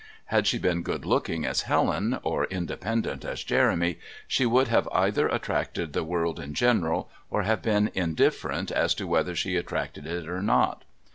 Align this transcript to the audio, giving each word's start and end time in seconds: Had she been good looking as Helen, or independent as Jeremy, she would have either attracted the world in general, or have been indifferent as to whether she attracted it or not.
Had 0.33 0.47
she 0.47 0.57
been 0.57 0.81
good 0.81 1.05
looking 1.05 1.45
as 1.45 1.61
Helen, 1.69 2.17
or 2.23 2.45
independent 2.45 3.23
as 3.23 3.43
Jeremy, 3.43 3.99
she 4.27 4.47
would 4.47 4.67
have 4.67 4.89
either 4.91 5.27
attracted 5.27 5.93
the 5.93 6.03
world 6.03 6.39
in 6.39 6.55
general, 6.55 7.11
or 7.29 7.43
have 7.43 7.61
been 7.61 7.91
indifferent 7.93 8.71
as 8.71 8.95
to 8.95 9.05
whether 9.05 9.35
she 9.35 9.57
attracted 9.57 10.07
it 10.07 10.27
or 10.27 10.41
not. 10.41 10.85